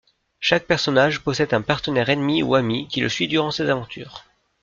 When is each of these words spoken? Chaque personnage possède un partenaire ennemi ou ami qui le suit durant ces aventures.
Chaque 0.39 0.65
personnage 0.65 1.21
possède 1.23 1.53
un 1.53 1.61
partenaire 1.61 2.09
ennemi 2.09 2.41
ou 2.41 2.55
ami 2.55 2.87
qui 2.87 3.01
le 3.01 3.07
suit 3.07 3.27
durant 3.27 3.51
ces 3.51 3.69
aventures. 3.69 4.23